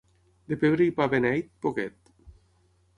De 0.53 0.57
pebre 0.63 0.87
i 0.87 0.95
pa 1.01 1.07
beneit, 1.13 1.55
poquet. 1.67 2.13